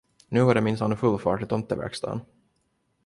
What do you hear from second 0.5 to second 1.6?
det minsann full fart i